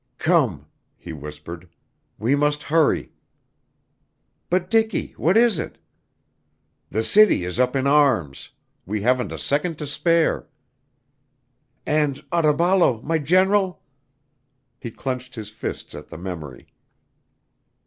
"Come," 0.17 0.65
he 0.97 1.13
whispered, 1.13 1.69
"we 2.17 2.33
must 2.35 2.63
hurry." 2.73 3.11
"But 4.49 4.67
Dicky 4.67 5.11
what 5.15 5.37
is 5.37 5.59
it?" 5.59 5.77
"The 6.89 7.03
city 7.03 7.45
is 7.45 7.59
up 7.59 7.75
in 7.75 7.85
arms. 7.85 8.49
We 8.87 9.03
haven't 9.03 9.31
a 9.31 9.37
second 9.37 9.77
to 9.77 9.85
spare." 9.85 10.47
"And 11.85 12.27
Otaballo 12.31 13.03
my 13.03 13.19
general?" 13.19 13.83
He 14.79 14.89
clenched 14.89 15.35
his 15.35 15.51
fists 15.51 15.93
at 15.93 16.07
the 16.07 16.17
memory. 16.17 16.73